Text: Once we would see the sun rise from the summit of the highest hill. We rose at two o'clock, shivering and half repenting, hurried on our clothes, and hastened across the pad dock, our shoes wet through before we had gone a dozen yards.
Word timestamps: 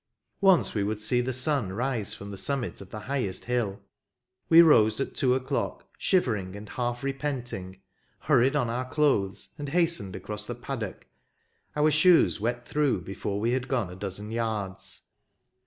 Once 0.39 0.73
we 0.73 0.83
would 0.83 0.99
see 0.99 1.21
the 1.21 1.31
sun 1.31 1.71
rise 1.71 2.11
from 2.11 2.31
the 2.31 2.35
summit 2.39 2.81
of 2.81 2.89
the 2.89 3.01
highest 3.01 3.45
hill. 3.45 3.79
We 4.49 4.63
rose 4.63 4.99
at 4.99 5.13
two 5.13 5.35
o'clock, 5.35 5.91
shivering 5.99 6.55
and 6.55 6.67
half 6.69 7.03
repenting, 7.03 7.79
hurried 8.21 8.55
on 8.55 8.67
our 8.67 8.85
clothes, 8.89 9.49
and 9.59 9.69
hastened 9.69 10.15
across 10.15 10.47
the 10.47 10.55
pad 10.55 10.79
dock, 10.79 11.05
our 11.75 11.91
shoes 11.91 12.39
wet 12.41 12.67
through 12.67 13.01
before 13.01 13.39
we 13.39 13.51
had 13.51 13.67
gone 13.67 13.91
a 13.91 13.95
dozen 13.95 14.31
yards. 14.31 15.03